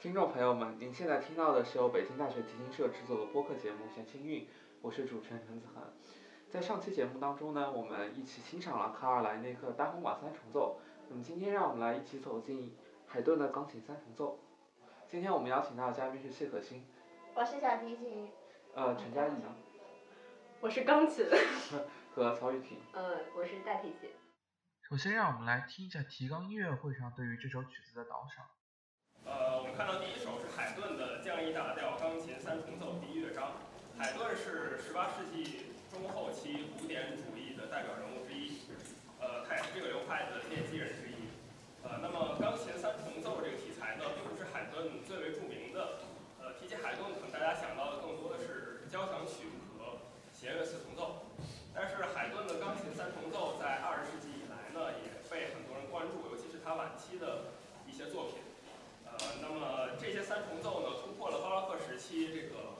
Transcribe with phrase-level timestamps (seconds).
[0.00, 4.44] 听众朋友们，您现在听到的是由北京大学提琴社制作的播客节目《弦清韵》，
[4.80, 5.82] 我是主持人陈子恒。
[6.48, 10.80] 在上期节目当中呢，我们一起欣赏了卡尔莱内克单簧管三重奏。
[11.08, 12.76] 那么今天让我们来一起走进
[13.08, 14.38] 海顿的钢琴三重奏。
[15.08, 16.86] 今天我们邀请到的嘉宾是谢可欣。
[17.34, 18.30] 我是小提琴。
[18.76, 19.32] 呃，陈佳怡。
[20.60, 21.26] 我是钢琴。
[22.14, 22.78] 和曹雨婷。
[22.92, 24.08] 呃，我是大提琴。
[24.88, 28.46] 首先，让我们来听一下提纲音乐会上对于这首曲子的导赏。
[29.28, 33.60] 呃，我们看到第一首是海顿的降 E 大调钢琴三重奏第一乐章。
[34.00, 38.64] 海顿是十八世纪中后期古典主义的代表人物之一，
[39.20, 41.28] 呃，他也是这个流派的奠基人之一。
[41.84, 46.00] 呃，那么钢琴三重奏这个题材呢，并不是海顿最为著名的。
[46.40, 51.28] 呃，提起海顿，可能大家想到的更多的是交响曲和弦乐四重奏。
[51.76, 57.52] 但是海顿的钢琴三重奏在二十世纪以来呢，也被很多人关注，尤其是他晚期的
[57.84, 58.37] 一些作品。
[60.38, 62.78] 三重奏呢，突破了巴洛克时期这个，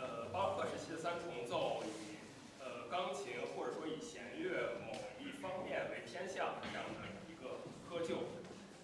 [0.00, 2.16] 呃，巴洛克时期的三重奏以
[2.56, 8.24] 呃钢琴或者说以弦乐某一方面为偏向这样的一个窠臼。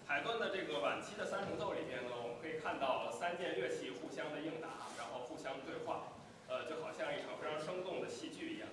[0.05, 6.13] 海顿的这个晚期的三重奏里边呢，我们可以看到三件乐器互相的应答，然后互相对话，
[6.45, 8.69] 呃，就好像一场非常生动的戏剧一样。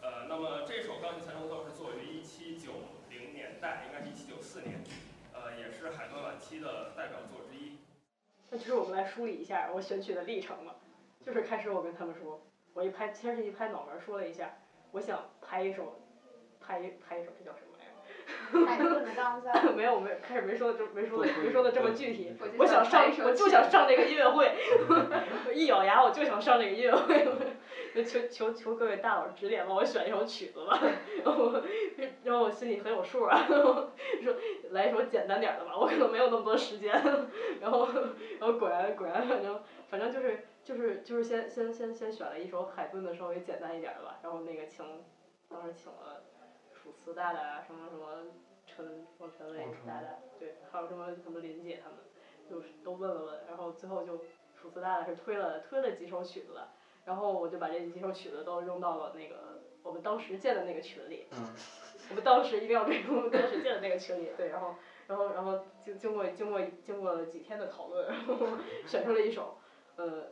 [0.00, 4.80] 呃，那么这首钢琴三重奏是作于一七九零年代，应该是一七九四年。
[5.36, 7.65] 呃，也是海顿晚期的代表作之一。
[8.50, 10.74] 那就是我们来梳理一下我选取的历程嘛。
[11.24, 12.40] 就是开始我跟他们说，
[12.72, 14.56] 我一拍，先是一拍脑门说了一下，
[14.92, 16.00] 我想拍一首，
[16.60, 17.65] 拍一拍一首，这叫什么
[18.52, 18.66] 来 着？
[18.66, 19.64] 海顿的钢三。
[19.74, 22.32] 没有没有，开始没说的这没说的没说的这么具体。
[22.58, 24.52] 我想上，我就想上那个音乐会。
[25.54, 27.26] 一咬牙，我就想上那个音乐会。
[28.04, 30.78] 求求求各位大佬指点，帮我选一首曲子吧。
[31.24, 31.62] 然后，
[32.24, 33.46] 然后我心里很有数啊。
[33.46, 33.90] 说
[34.70, 36.92] 来一首简单点的吧，我可能没有那么多时间。
[37.60, 37.88] 然后，
[38.38, 44.18] 然后果然果然，反正反正就是就是就是先先先先选了一首海顿的稍微简单一点的吧。
[44.22, 44.84] 然后那个请，
[45.48, 46.22] 当时请了
[46.86, 48.30] 楚辞大大啊，什么什么
[48.64, 50.08] 陈王陈伟大大，
[50.38, 51.98] 对，还有什么什么林姐他们，
[52.48, 54.18] 就是都问了问，然后最后就
[54.54, 56.60] 楚辞大大是推了推了几首曲子。
[57.04, 61.26] 然后我就把这几首曲子都扔到了那个我们当时建的那个群里。
[61.32, 61.54] 嗯。
[62.08, 64.76] 我们当时一定要对我们当时建的那个群里，对，然后，
[65.08, 68.36] 然后，然后经经过经过经过了几天的讨论，然后
[68.86, 69.56] 选出了一首，
[69.96, 70.28] 呃，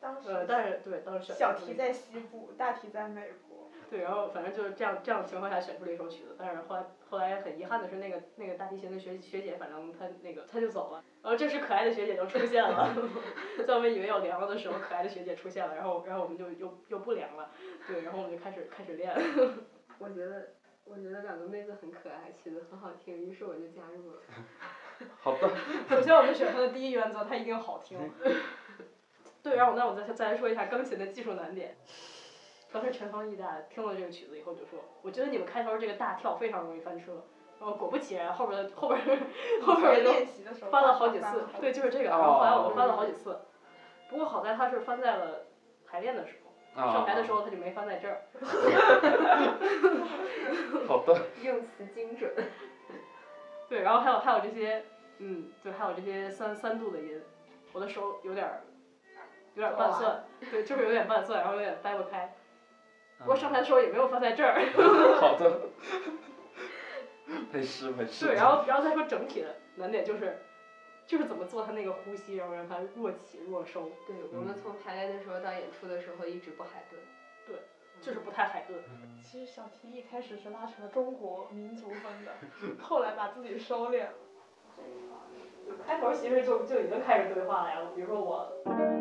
[0.00, 1.36] 当时呃，但是对，当时选。
[1.36, 3.47] 小题在西部，大题在美国。
[3.90, 12.94] 对，然后反正就是这样这样的情况下选出了一首曲子，但是后来后来很遗憾的是那个那个大提琴的学学姐，反正她那个她就走了，然后这时可爱的学姐就出现了，
[13.66, 17.50] 在我们以为要凉了的时候，可爱的学姐出现了，然后然后我们就又又不凉了，
[17.86, 19.14] 对，然后我们就开始开始练。
[19.98, 20.50] 我觉得
[20.84, 24.20] 我觉得两个妹子很可爱，曲子很好听，于是我就加入了。
[25.18, 25.48] 好的。
[25.88, 27.98] 首先我们选出的第一原则，它一定好听。
[29.42, 31.76] 对，然后那我再再来说一下钢琴的技术难点。
[32.72, 37.24] 当时陈方义大听了这个曲子以后就说：“我觉得你们开头这个大跳非常容易翻车。”
[37.58, 39.00] 然后果不其然，后边的后边
[39.62, 40.12] 后边都
[40.70, 41.44] 翻了好几次。
[41.60, 42.04] 对，就是这个。
[42.04, 43.40] 然后后来我们翻了好几次。
[44.08, 45.46] 不过好在他是翻在了
[45.84, 46.36] 排练的时
[46.74, 48.22] 候，上台的时候他就没翻在这儿。
[50.86, 51.20] 好的。
[51.42, 52.32] 用词精准。
[53.68, 54.84] 对，然后还有还有这些，
[55.18, 57.20] 嗯，对，还有这些三三度的音，
[57.72, 58.62] 我的手有点儿
[59.54, 62.32] 有点半算，对，就是有点半算，然后有点掰不开。
[63.18, 64.64] 不过上台的时候也没有放在这儿。
[65.20, 65.60] 好的。
[67.52, 68.26] 没事没事。
[68.26, 70.38] 对，然后然后再说整体的难点就是，
[71.06, 73.90] 就是怎么做他那个呼吸，然后让他若起若收。
[74.06, 76.98] 对，我们从排练的时候到演出的时候一直不海顿。
[77.46, 77.56] 对，
[78.00, 78.78] 就是不太海顿。
[79.22, 82.32] 其实小提一开始是拉成了中国民族风的，
[82.80, 84.12] 后来把自己收敛了。
[85.86, 88.97] 开头其实就就已经开始对话了呀，比如说我。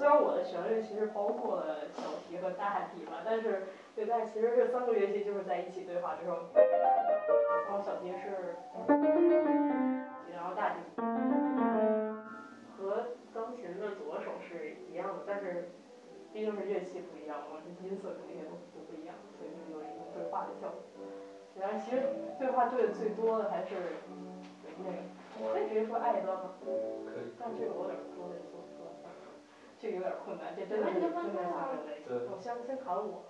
[0.00, 6.38] 虽然我的旋律其实包括了小提和大提吧，但是对，但其实这三个乐器就是在一起对话的时候。
[7.68, 8.56] 然后小提是，
[10.32, 10.80] 然后大提
[12.80, 15.68] 和钢琴的左手是一样的，但是
[16.32, 20.80] 毕竟是乐器不一样嘛，音色肯定也都都不一样，所以就有一种对话的效果。
[21.60, 22.00] 然后其实
[22.38, 23.76] 对话对的最多的还是
[24.80, 24.96] 那个，
[25.44, 26.56] 我可以直接说爱一段吗？
[26.64, 27.28] 可以。
[27.38, 28.49] 但这个我有点我得做做，
[29.80, 32.02] 这个有点困难，这真的是真的是吓人类。
[32.06, 33.24] 对我先先谈我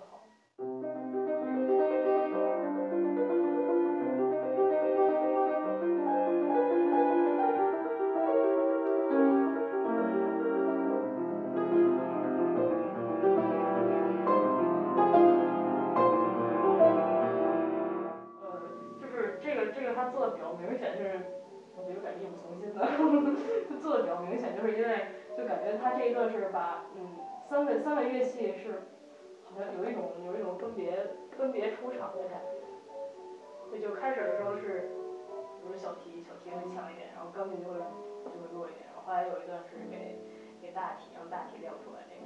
[39.11, 40.17] 后来有一段是给
[40.61, 42.21] 给大提让大提亮出来这个。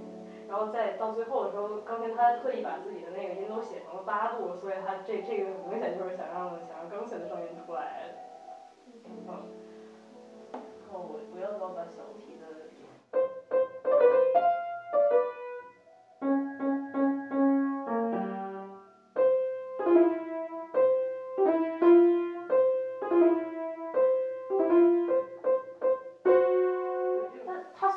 [0.47, 8.13] 然后在到最后的时候，刚才他特意把自己的那个音都写成了八度，所以他这这个明显就是想让想让钢琴的声音出来。
[8.93, 9.49] 嗯。
[10.53, 12.64] 然后我不要老把小提的？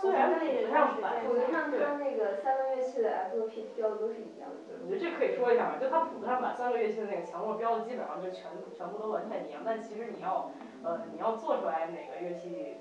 [0.00, 4.78] 虽然那也谱子上摆谱子上它那个三个乐器的 FOP 标的都是一样的。
[4.82, 10.50] 我觉得这可以说一下嘛，就它谱子上把三个乐器的那个强弱标的基本上就全全部都完全一样，但其实你要
[10.84, 12.76] 呃你要做出来哪个乐器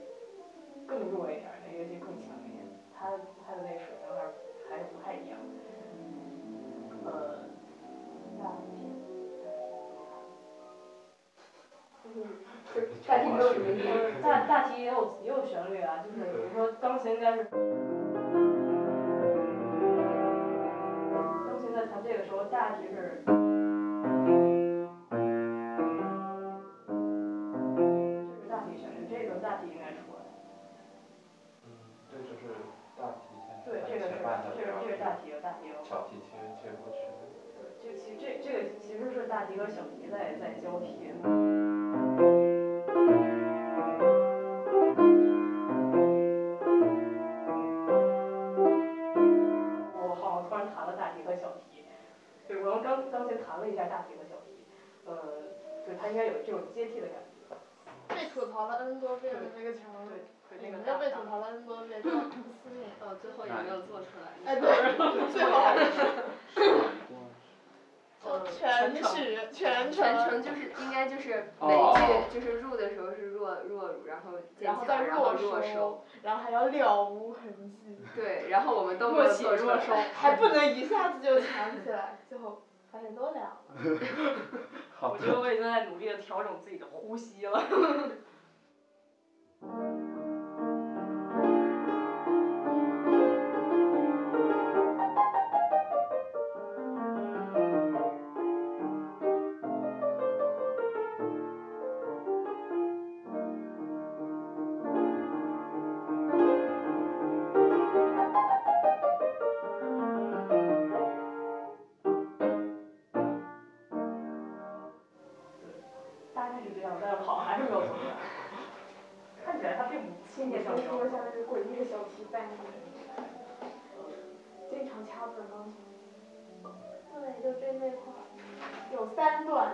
[0.86, 3.12] 更弱一点，哪个乐器更强一点，它
[3.46, 4.32] 它的那个水平还是
[4.70, 5.46] 还是不太一样的。
[7.06, 7.12] 呃，
[8.38, 8.92] 大提，
[12.04, 12.16] 就是
[13.08, 13.88] 大题没有什么意思。
[13.88, 17.46] 呃大大提也有也有旋律啊，就是比如说钢琴应该是。
[21.48, 23.24] 钢琴在弹这个时候，大提是。
[23.24, 23.32] 这
[28.36, 30.20] 是大提旋律，这个大提应该出来。
[31.64, 31.72] 嗯，
[32.12, 32.44] 这就是
[32.98, 35.80] 大提先对，这个是这个这是大提和大提和。
[35.88, 37.00] 小提切切过去。
[37.56, 41.00] 对，就其实这这个其实是大提和小提在在交替。
[56.38, 57.26] 有这种接替的感觉。
[58.08, 62.16] 被吐槽了 N 多遍的那个墙，对，对那个你们被吐槽了 N 多遍，就不
[62.56, 62.90] 思念。
[63.02, 64.32] 哦，最后也没有做出来。
[64.46, 64.96] 哎，对，
[65.34, 65.86] 最后还是
[68.24, 76.04] 呃 全程曲全全程，就是应该就是哦每句就是入的时候是弱弱乳，然后渐然后再强，然后弱弱收。
[76.24, 77.42] 然后还要了无痕
[77.84, 79.76] 迹，对，然后我们都没有做出来。
[79.76, 83.60] 若收， 还不能一下子就强起来，最后发现都凉了。
[85.02, 87.64] 我觉得我已经在努力的调整自己的呼吸了。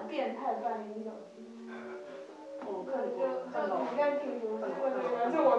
[0.07, 1.47] 变态半音小提。
[2.65, 3.79] 我就看过，看到了。
[3.79, 4.67] 就你应该挺熟悉的
[5.31, 5.53] 那个，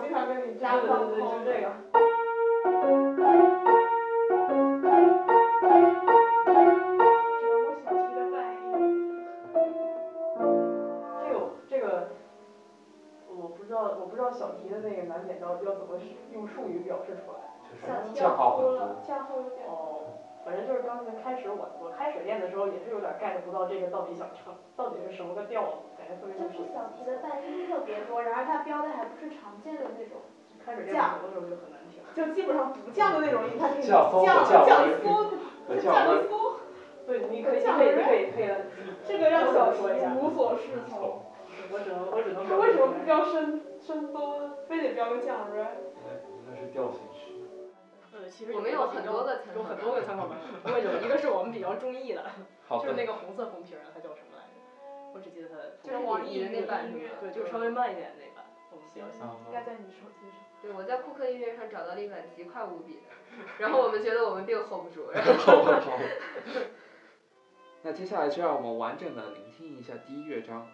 [14.33, 14.81] 小提的。
[14.81, 15.99] 那个难点要要怎么
[16.33, 17.39] 用术语表示出来。
[17.71, 19.67] 就是降号很多，，降后有点。
[19.67, 20.04] 哦，
[20.45, 30.21] 反正就是刚才开始我我开始练的时候也是有点 get 不到这个到底想唱到底是什么个调子，感觉特别就是小提的半音特别多，然而它标的还不是常见的那种，
[30.65, 31.01] 开始练的
[31.33, 32.05] 时候就很难听。
[32.15, 35.25] 就基本上不降的那种音，它可以降风降和降降温缩，
[35.67, 36.61] 和降降温一缩，
[37.07, 38.57] 对，你可以你可以你可以配了，
[39.07, 40.13] 这个让小提说一下。
[40.15, 41.23] 无所适从。
[41.73, 42.47] 我只能我只能。
[42.47, 45.81] 它为什么不标升升多，非得标个降 r？
[46.47, 47.01] 那是调性
[48.55, 52.31] 我们有很多个参考有很多个参考版本，不过有一个是我们比较中意的，
[52.71, 54.55] 就是那个红色红皮儿的，它叫什么来着？
[55.15, 56.93] 我只记得它的就是网易的那版？
[57.21, 59.29] 对，就稍微慢一点那版，我们比较喜欢。
[59.29, 60.39] 啊应该在你手机上。
[60.63, 63.13] 对，我在库克音乐上找到了一版极快无比的，
[63.59, 65.99] 然后我们觉得我们并 hold 不住， 然后好好好。
[67.83, 70.67] 那接下来就让我们完整的聆听一下第一乐章。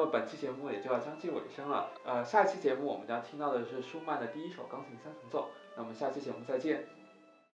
[0.00, 6.99] 那么本期节目也就要将近尾声了，呃，下期节目我们将听到的是舒曼的第一首钢琴三重奏，那么下期节目再见。